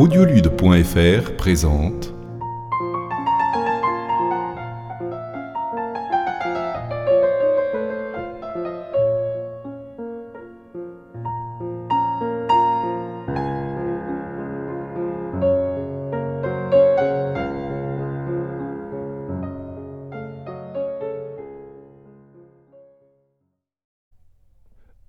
[0.00, 2.14] Audiolude.fr présente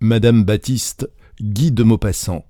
[0.01, 2.43] Madame Baptiste, Guy de Maupassant.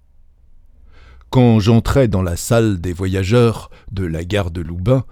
[1.31, 5.05] Quand j'entrai dans la salle des voyageurs de la gare de Loubain,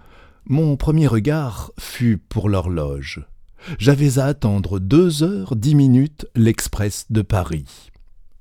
[0.44, 3.26] mon premier regard fut pour l'horloge.
[3.78, 7.90] J'avais à attendre deux heures dix minutes l'express de Paris.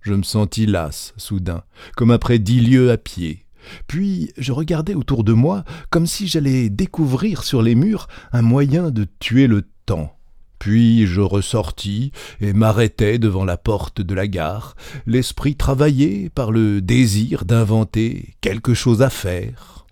[0.00, 1.62] Je me sentis las, soudain,
[1.96, 3.46] comme après dix lieues à pied.
[3.86, 8.90] Puis je regardais autour de moi comme si j'allais découvrir sur les murs un moyen
[8.90, 10.17] de tuer le temps.
[10.58, 14.74] Puis je ressortis et m'arrêtai devant la porte de la gare,
[15.06, 19.86] l'esprit travaillé par le désir d'inventer quelque chose à faire.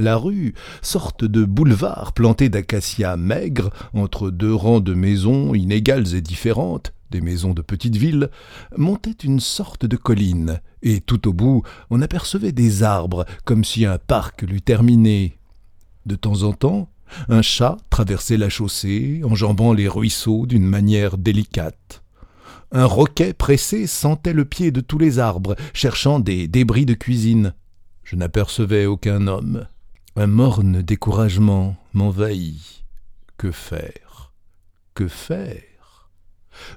[0.00, 6.20] La rue, sorte de boulevard planté d'acacias maigres entre deux rangs de maisons inégales et
[6.20, 8.30] différentes, des maisons de petites villes,
[8.76, 13.86] montait une sorte de colline, et tout au bout on apercevait des arbres comme si
[13.86, 15.38] un parc l'eût terminé.
[16.06, 16.88] De temps en temps,
[17.28, 22.02] un chat traversait la chaussée, enjambant les ruisseaux d'une manière délicate.
[22.70, 27.54] Un roquet pressé sentait le pied de tous les arbres, cherchant des débris de cuisine.
[28.04, 29.66] Je n'apercevais aucun homme.
[30.16, 32.84] Un morne découragement m'envahit.
[33.36, 34.32] Que faire?
[34.94, 35.62] Que faire?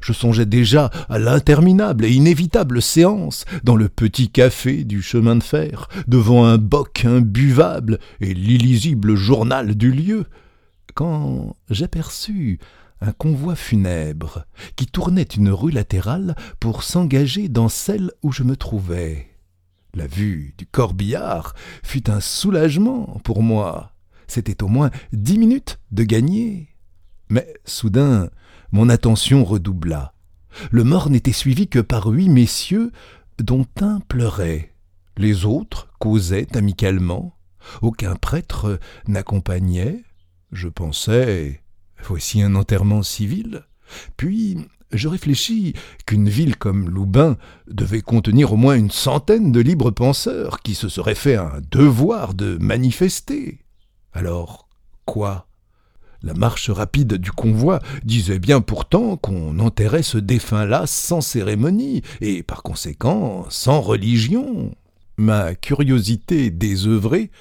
[0.02, 5.44] Je songeais déjà à l'interminable et inévitable séance dans le petit café du chemin de
[5.44, 10.26] fer, devant un boc imbuvable et l'illisible journal du lieu,
[10.94, 12.60] quand j'aperçus
[13.02, 18.56] un convoi funèbre qui tournait une rue latérale pour s'engager dans celle où je me
[18.56, 19.28] trouvais.
[19.94, 21.54] La vue du corbillard
[21.84, 23.92] fut un soulagement pour moi.
[24.28, 26.70] C'était au moins dix minutes de gagner.
[27.30, 28.30] Mais soudain,
[28.72, 30.14] mon attention redoubla.
[30.70, 32.92] Le mort n'était suivi que par huit messieurs,
[33.40, 34.74] dont un pleurait.
[35.18, 37.36] Les autres causaient amicalement.
[37.82, 40.04] Aucun prêtre n'accompagnait.
[40.52, 41.62] Je pensais
[42.04, 43.64] voici un enterrement civil.
[44.18, 44.58] Puis
[44.92, 45.74] je réfléchis
[46.06, 47.38] qu'une ville comme Loubain
[47.68, 52.34] devait contenir au moins une centaine de libres penseurs qui se seraient fait un devoir
[52.34, 53.60] de manifester.
[54.14, 54.68] Alors,
[55.06, 55.48] quoi?
[56.24, 62.44] La marche rapide du convoi disait bien pourtant qu'on enterrait ce défunt-là sans cérémonie, et
[62.44, 64.76] par conséquent sans religion.
[65.18, 67.32] Ma curiosité désœuvrée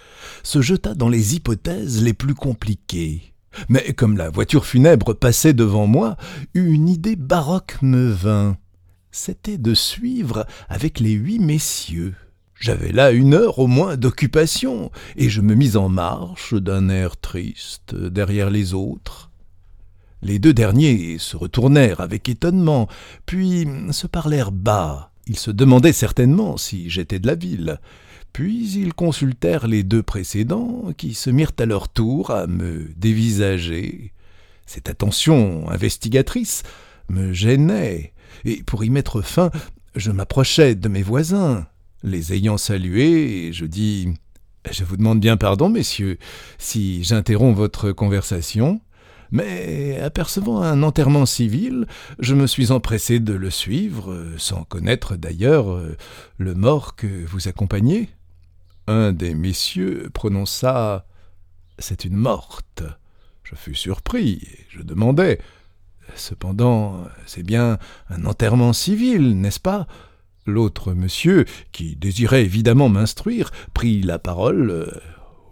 [0.43, 3.35] se jeta dans les hypothèses les plus compliquées.
[3.69, 6.17] Mais comme la voiture funèbre passait devant moi,
[6.55, 8.57] une idée baroque me vint.
[9.11, 12.15] C'était de suivre avec les huit messieurs.
[12.61, 17.17] J'avais là une heure au moins d'occupation, et je me mis en marche d'un air
[17.17, 19.31] triste derrière les autres.
[20.21, 22.87] Les deux derniers se retournèrent avec étonnement,
[23.25, 25.11] puis se parlèrent bas.
[25.27, 27.79] Ils se demandaient certainement si j'étais de la ville.
[28.35, 34.13] Puis ils consultèrent les deux précédents, qui se mirent à leur tour à me dévisager.
[34.67, 36.63] Cette attention investigatrice
[37.09, 38.13] me gênait,
[38.45, 39.51] et pour y mettre fin,
[39.97, 41.67] je m'approchai de mes voisins.
[42.03, 44.09] Les ayant salués, je dis
[44.71, 46.19] Je vous demande bien pardon, messieurs,
[46.59, 48.81] si j'interromps votre conversation,
[49.31, 51.87] mais apercevant un enterrement civil,
[52.19, 55.79] je me suis empressé de le suivre, sans connaître d'ailleurs
[56.39, 58.09] le mort que vous accompagnez.
[58.87, 61.07] Un des messieurs prononça
[61.79, 62.83] C'est une morte.
[63.45, 65.39] Je fus surpris, et je demandai
[66.17, 69.87] Cependant, c'est bien un enterrement civil, n'est-ce pas?
[70.47, 75.01] L'autre monsieur, qui désirait évidemment m'instruire, prit la parole.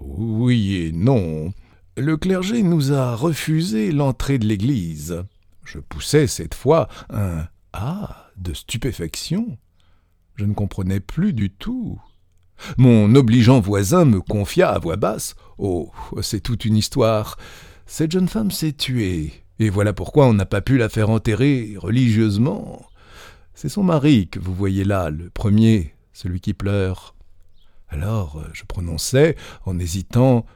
[0.00, 1.52] Oui et non.
[1.96, 5.24] Le clergé nous a refusé l'entrée de l'église.
[5.64, 9.58] Je poussai cette fois un Ah de stupéfaction.
[10.36, 12.00] Je ne comprenais plus du tout.
[12.76, 15.34] Mon obligeant voisin me confia à voix basse.
[15.58, 15.92] Oh,
[16.22, 17.36] c'est toute une histoire.
[17.86, 19.32] Cette jeune femme s'est tuée.
[19.58, 22.86] Et voilà pourquoi on n'a pas pu la faire enterrer religieusement.
[23.60, 27.16] C'est son mari que vous voyez là, le premier, celui qui pleure.
[27.88, 29.34] Alors je prononçai,
[29.66, 30.46] en hésitant,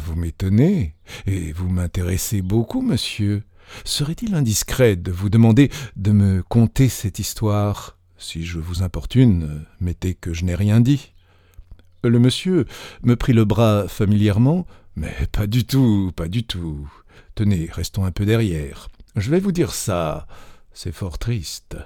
[0.00, 0.94] Vous m'étonnez,
[1.26, 3.42] et vous m'intéressez beaucoup, monsieur.
[3.84, 7.98] Serait-il indiscret de vous demander de me conter cette histoire?
[8.16, 11.12] Si je vous importune, mettez que je n'ai rien dit.
[12.04, 12.64] Le monsieur
[13.02, 14.66] me prit le bras familièrement,
[14.96, 16.90] mais pas du tout, pas du tout.
[17.34, 18.88] Tenez, restons un peu derrière.
[19.14, 20.26] Je vais vous dire ça.
[20.72, 21.76] C'est fort triste.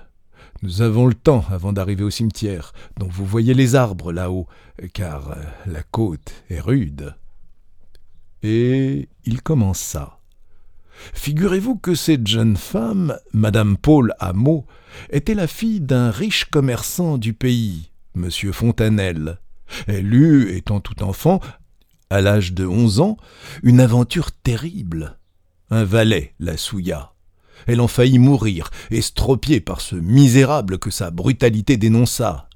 [0.63, 4.47] Nous avons le temps avant d'arriver au cimetière, dont vous voyez les arbres là-haut,
[4.93, 7.15] car euh, la côte est rude.
[8.43, 10.21] Et il commença.
[11.13, 14.65] Figurez-vous que cette jeune femme, Madame Paul Hameau,
[15.11, 19.39] était la fille d'un riche commerçant du pays, Monsieur Fontanelle.
[19.87, 21.41] Elle eut, étant tout enfant,
[22.11, 23.17] à l'âge de onze ans,
[23.63, 25.19] une aventure terrible.
[25.71, 27.14] Un valet la souilla.
[27.67, 32.49] Elle en faillit mourir, estropiée par ce misérable que sa brutalité dénonça.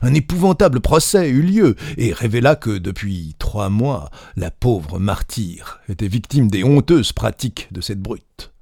[0.00, 6.06] Un épouvantable procès eut lieu et révéla que depuis trois mois, la pauvre martyre était
[6.06, 8.52] victime des honteuses pratiques de cette brute.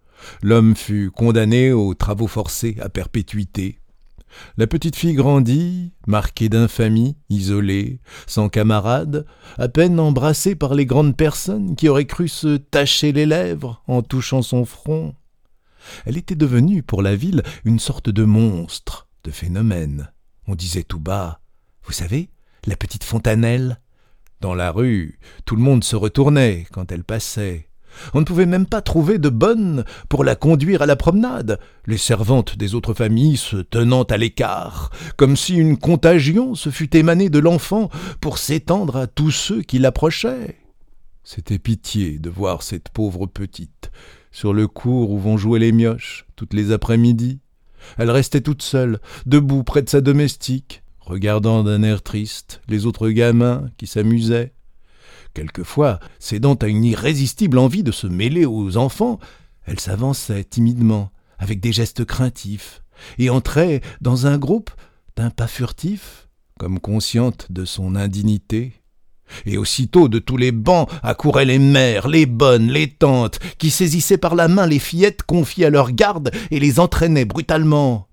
[0.42, 3.80] L'homme fut condamné aux travaux forcés à perpétuité,
[4.56, 9.26] la petite fille grandit, marquée d'infamie, isolée, sans camarades,
[9.58, 14.02] à peine embrassée par les grandes personnes qui auraient cru se tacher les lèvres en
[14.02, 15.14] touchant son front.
[16.06, 20.10] Elle était devenue, pour la ville, une sorte de monstre, de phénomène.
[20.46, 21.40] On disait tout bas
[21.84, 22.30] Vous savez,
[22.66, 23.80] la petite fontanelle?
[24.40, 27.70] Dans la rue, tout le monde se retournait quand elle passait.
[28.14, 31.98] On ne pouvait même pas trouver de bonne pour la conduire à la promenade, les
[31.98, 37.28] servantes des autres familles se tenant à l'écart, comme si une contagion se fût émanée
[37.28, 37.90] de l'enfant
[38.20, 40.56] pour s'étendre à tous ceux qui l'approchaient.
[41.24, 43.90] C'était pitié de voir cette pauvre petite,
[44.30, 47.40] sur le cours où vont jouer les mioches, toutes les après-midi.
[47.98, 53.10] Elle restait toute seule, debout près de sa domestique, regardant d'un air triste les autres
[53.10, 54.52] gamins qui s'amusaient.
[55.34, 59.18] Quelquefois, cédant à une irrésistible envie de se mêler aux enfants,
[59.64, 62.82] elle s'avançait timidement, avec des gestes craintifs,
[63.18, 64.70] et entrait dans un groupe
[65.16, 66.28] d'un pas furtif,
[66.58, 68.79] comme consciente de son indignité.
[69.46, 74.18] Et aussitôt de tous les bancs accouraient les mères, les bonnes, les tantes, qui saisissaient
[74.18, 78.08] par la main les fillettes confiées à leur garde et les entraînaient brutalement.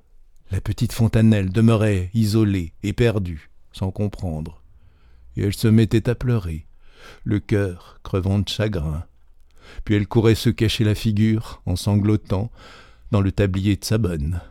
[0.52, 4.62] La petite Fontanelle demeurait isolée et perdue, sans comprendre,
[5.36, 6.66] et elle se mettait à pleurer,
[7.24, 9.04] le cœur crevant de chagrin.
[9.84, 12.50] Puis elle courait se cacher la figure, en sanglotant,
[13.12, 14.42] dans le tablier de sa bonne.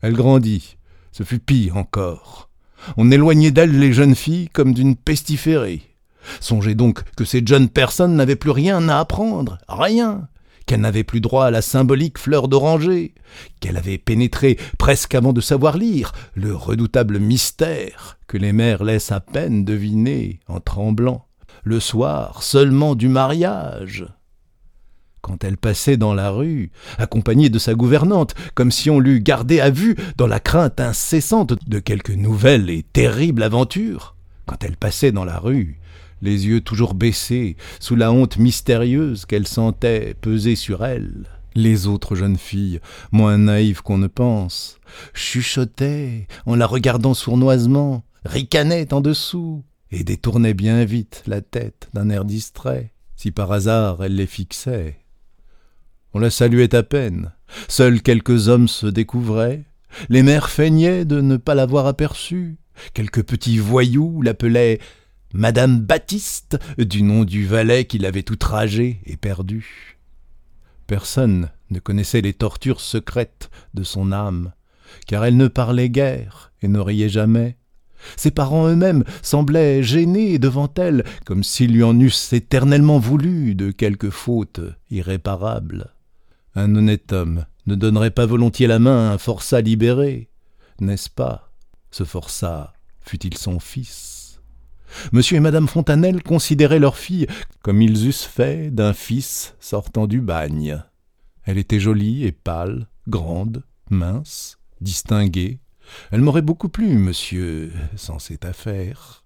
[0.00, 0.76] Elle grandit,
[1.12, 2.48] ce fut pire encore.
[2.96, 5.82] On éloignait d'elle les jeunes filles comme d'une pestiférée.
[6.40, 10.28] Songez donc que ces jeunes personnes n'avaient plus rien à apprendre, rien,
[10.66, 13.14] qu'elles n'avaient plus droit à la symbolique fleur d'oranger,
[13.60, 19.12] qu'elle avait pénétré presque avant de savoir lire le redoutable mystère que les mères laissent
[19.12, 21.26] à peine deviner en tremblant
[21.64, 24.06] le soir seulement du mariage.
[25.22, 29.60] Quand elle passait dans la rue, accompagnée de sa gouvernante, comme si on l'eût gardée
[29.60, 35.12] à vue dans la crainte incessante de quelque nouvelle et terrible aventure, quand elle passait
[35.12, 35.78] dans la rue,
[36.22, 42.16] les yeux toujours baissés, sous la honte mystérieuse qu'elle sentait peser sur elle, les autres
[42.16, 42.80] jeunes filles,
[43.12, 44.78] moins naïves qu'on ne pense,
[45.14, 52.08] chuchotaient en la regardant sournoisement, ricanaient en dessous, et détournait bien vite la tête d'un
[52.08, 55.01] air distrait, si par hasard elle les fixait.
[56.14, 57.32] On la saluait à peine,
[57.68, 59.64] seuls quelques hommes se découvraient,
[60.10, 62.56] les mères feignaient de ne pas l'avoir aperçue,
[62.92, 64.78] quelques petits voyous l'appelaient
[65.32, 69.98] Madame Baptiste, du nom du valet qui l'avait outragée et perdue.
[70.86, 74.52] Personne ne connaissait les tortures secrètes de son âme,
[75.06, 77.56] car elle ne parlait guère et ne riait jamais.
[78.16, 83.70] Ses parents eux-mêmes semblaient gênés devant elle, comme s'ils lui en eussent éternellement voulu de
[83.70, 85.94] quelque faute irréparable.
[86.54, 90.28] Un honnête homme ne donnerait pas volontiers la main à un forçat libéré,
[90.80, 91.50] n'est-ce pas?
[91.90, 94.40] Ce forçat fut-il son fils?
[95.12, 97.26] Monsieur et Madame Fontanelle considéraient leur fille
[97.62, 100.82] comme ils eussent fait d'un fils sortant du bagne.
[101.44, 105.60] Elle était jolie et pâle, grande, mince, distinguée,
[106.10, 109.24] elle m'aurait beaucoup plu, monsieur, sans cette affaire.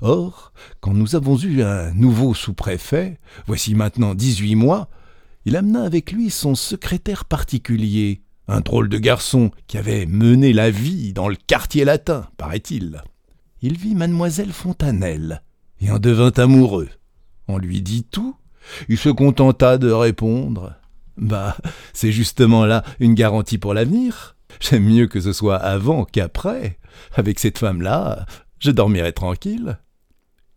[0.00, 4.88] Or, quand nous avons eu un nouveau sous-préfet, voici maintenant dix-huit mois,
[5.44, 10.70] il amena avec lui son secrétaire particulier, un drôle de garçon qui avait mené la
[10.70, 13.02] vie dans le quartier latin, paraît-il.
[13.62, 15.42] Il vit mademoiselle Fontanelle
[15.80, 16.88] et en devint amoureux.
[17.48, 18.36] On lui dit tout,
[18.88, 20.74] il se contenta de répondre
[21.16, 21.56] Bah,
[21.92, 24.36] c'est justement là une garantie pour l'avenir.
[24.60, 26.78] J'aime mieux que ce soit avant qu'après.
[27.14, 28.24] Avec cette femme-là,
[28.60, 29.78] je dormirai tranquille.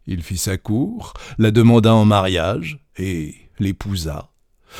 [0.05, 4.29] Il fit sa cour, la demanda en mariage, et l'épousa.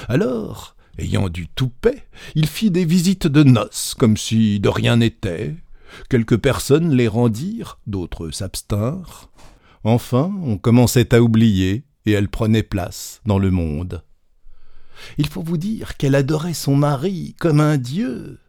[0.08, 2.04] Alors, ayant du toupet,
[2.36, 5.56] il fit des visites de noces, comme si de rien n'était.
[6.10, 9.30] Quelques personnes les rendirent, d'autres s'abstinrent.
[9.84, 14.04] Enfin, on commençait à oublier, et elle prenait place dans le monde.
[15.18, 18.40] Il faut vous dire qu'elle adorait son mari comme un dieu.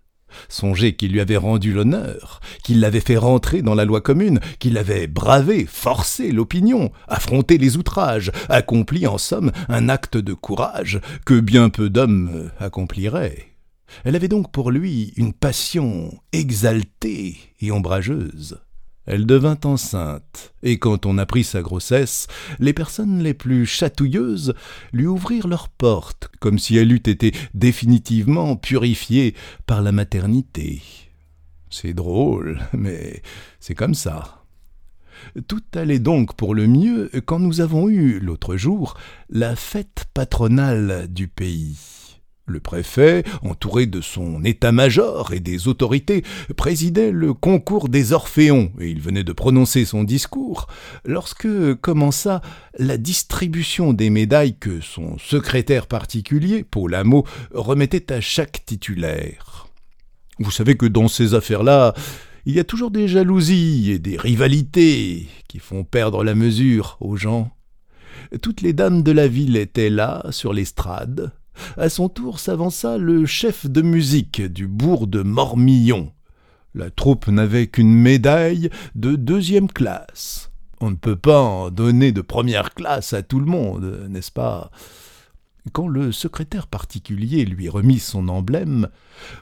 [0.49, 4.79] Songez qu'il lui avait rendu l'honneur, qu'il l'avait fait rentrer dans la loi commune, qu'il
[4.79, 11.41] avait bravé, forcé l'opinion, affronté les outrages, accompli en somme un acte de courage que
[11.41, 13.49] bien peu d'hommes accompliraient.
[14.05, 18.61] Elle avait donc pour lui une passion exaltée et ombrageuse.
[19.11, 22.27] Elle devint enceinte, et quand on apprit sa grossesse,
[22.59, 24.53] les personnes les plus chatouilleuses
[24.93, 29.35] lui ouvrirent leurs portes, comme si elle eût été définitivement purifiée
[29.65, 30.83] par la maternité.
[31.71, 33.23] C'est drôle, mais
[33.61, 34.45] c'est comme ça.
[35.49, 38.95] Tout allait donc pour le mieux quand nous avons eu, l'autre jour,
[39.31, 41.98] la fête patronale du pays.
[42.49, 46.25] Le préfet, entouré de son état-major et des autorités,
[46.57, 50.67] présidait le concours des Orphéons, et il venait de prononcer son discours,
[51.05, 52.41] lorsque commença
[52.79, 59.69] la distribution des médailles que son secrétaire particulier, Paul Hameau, remettait à chaque titulaire.
[60.39, 61.93] Vous savez que dans ces affaires-là,
[62.47, 67.17] il y a toujours des jalousies et des rivalités qui font perdre la mesure aux
[67.17, 67.55] gens.
[68.41, 71.33] Toutes les dames de la ville étaient là, sur l'estrade,
[71.77, 76.13] à son tour s'avança le chef de musique du bourg de Mormillon.
[76.75, 80.51] La troupe n'avait qu'une médaille de deuxième classe.
[80.81, 84.71] On ne peut pas en donner de première classe à tout le monde, n'est-ce pas?
[85.73, 88.89] Quand le secrétaire particulier lui remit son emblème,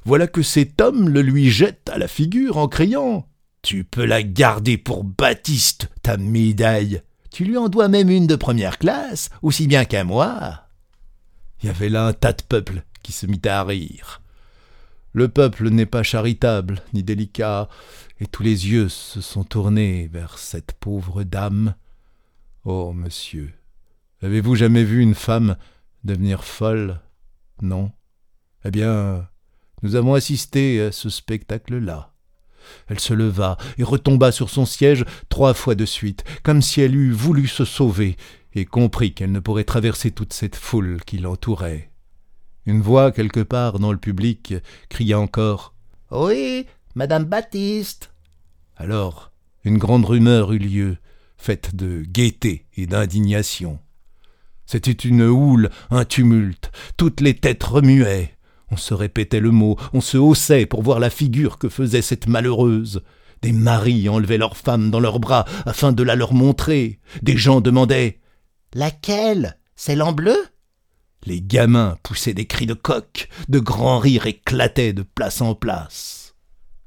[0.05, 3.29] voilà que cet homme le lui jette à la figure en criant
[3.63, 7.03] Tu peux la garder pour Baptiste, ta médaille.
[7.31, 10.66] Tu lui en dois même une de première classe, aussi bien qu'à moi.
[11.67, 14.23] Il y avait là un tas de peuple qui se mit à rire.
[15.13, 17.69] Le peuple n'est pas charitable ni délicat,
[18.21, 21.75] et tous les yeux se sont tournés vers cette pauvre dame.
[22.65, 23.53] Oh, monsieur,
[24.23, 25.57] avez-vous jamais vu une femme
[26.05, 27.01] devenir folle?
[27.61, 27.91] Non
[28.65, 29.29] Eh bien,
[29.83, 32.13] nous avons assisté à ce spectacle-là.
[32.87, 36.95] Elle se leva et retomba sur son siège trois fois de suite, comme si elle
[36.95, 38.17] eût voulu se sauver,
[38.57, 41.91] et comprit qu'elle ne pourrait traverser toute cette foule qui l'entourait.
[42.65, 44.55] Une voix quelque part dans le public
[44.89, 45.75] cria encore
[46.11, 48.11] Oui, Madame Baptiste.
[48.77, 49.31] Alors,
[49.63, 50.97] une grande rumeur eut lieu,
[51.37, 53.79] faite de gaieté et d'indignation.
[54.65, 58.35] C'était une houle, un tumulte, toutes les têtes remuaient.
[58.71, 62.27] On se répétait le mot, on se haussait pour voir la figure que faisait cette
[62.27, 63.03] malheureuse.
[63.43, 66.99] Des maris enlevaient leurs femmes dans leurs bras afin de la leur montrer.
[67.23, 68.19] Des gens demandaient
[68.75, 69.59] Laquelle?
[69.75, 70.37] C'est bleu?
[71.25, 76.35] Les gamins poussaient des cris de coq, de grands rires éclataient de place en place.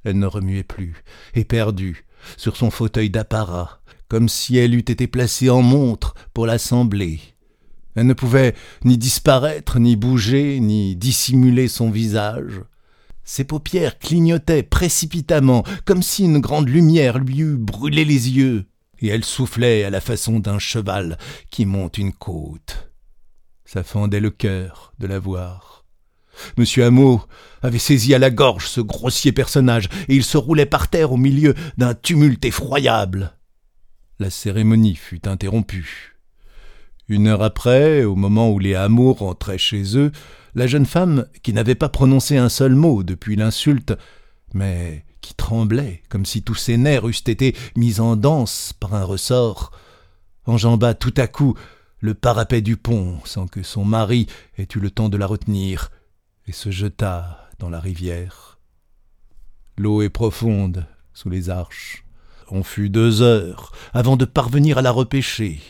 [0.03, 1.03] Elle ne remuait plus,
[1.35, 2.05] éperdue,
[2.37, 7.19] sur son fauteuil d'apparat, comme si elle eût été placée en montre pour l'assembler.
[7.95, 8.55] Elle ne pouvait
[8.85, 12.61] ni disparaître, ni bouger, ni dissimuler son visage.
[13.25, 18.68] Ses paupières clignotaient précipitamment, comme si une grande lumière lui eût brûlé les yeux
[19.01, 21.17] et elle soufflait à la façon d'un cheval
[21.49, 22.89] qui monte une côte.
[23.65, 25.85] Ça fendait le cœur de la voir.
[26.57, 27.21] Monsieur Hameau
[27.61, 31.17] avait saisi à la gorge ce grossier personnage, et il se roulait par terre au
[31.17, 33.33] milieu d'un tumulte effroyable.
[34.19, 36.17] La cérémonie fut interrompue.
[37.07, 40.11] Une heure après, au moment où les Hameaux rentraient chez eux,
[40.55, 43.93] La jeune femme, qui n'avait pas prononcé un seul mot depuis l'insulte,
[44.53, 49.03] mais qui tremblait comme si tous ses nerfs eussent été mis en danse par un
[49.03, 49.71] ressort,
[50.45, 51.55] enjamba tout à coup
[51.99, 55.91] le parapet du pont sans que son mari ait eu le temps de la retenir,
[56.47, 58.57] et se jeta dans la rivière.
[59.77, 62.05] L'eau est profonde sous les arches.
[62.49, 65.61] On fut deux heures avant de parvenir à la repêcher.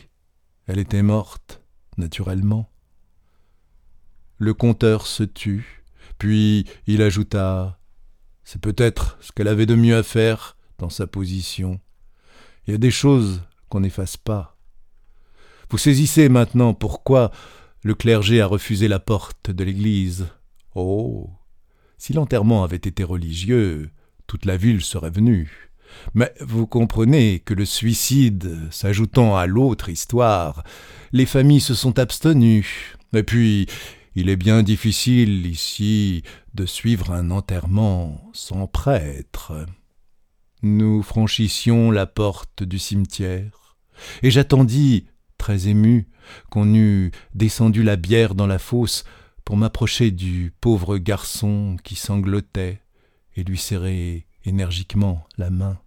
[0.68, 1.62] Elle était morte,
[1.98, 2.70] naturellement.
[4.38, 5.84] Le conteur se tut,
[6.18, 7.79] puis il ajouta
[8.52, 11.80] C'est peut-être ce qu'elle avait de mieux à faire dans sa position.
[12.66, 14.58] Il y a des choses qu'on n'efface pas.
[15.70, 17.30] Vous saisissez maintenant pourquoi
[17.84, 20.30] le clergé a refusé la porte de l'église.
[20.74, 21.30] Oh.
[22.00, 23.92] Si l'enterrement avait été religieux,
[24.26, 25.70] toute la ville serait venue.
[26.16, 30.64] Mais vous comprenez que le suicide s'ajoutant à l'autre histoire,
[31.12, 32.96] les familles se sont abstenues.
[33.14, 33.68] Et puis,
[34.16, 36.24] il est bien difficile ici
[36.54, 39.66] de suivre un enterrement sans prêtre.
[40.62, 43.78] Nous franchissions la porte du cimetière,
[44.24, 46.08] et j'attendis, très ému,
[46.50, 49.04] qu'on eût descendu la bière dans la fosse
[49.46, 52.82] pour m'approcher du pauvre garçon qui sanglotait
[53.36, 55.80] et lui serrer énergiquement la main.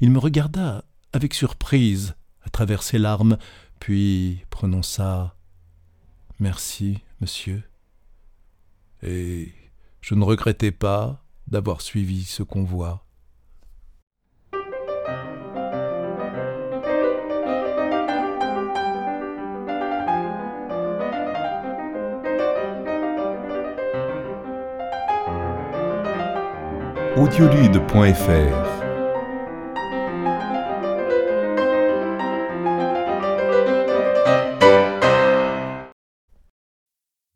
[0.00, 3.36] Il me regarda avec surprise à travers ses larmes,
[3.80, 5.36] puis prononça
[6.42, 7.62] Merci, monsieur.
[9.04, 9.52] Et
[10.00, 13.06] je ne regrettais pas d'avoir suivi ce convoi.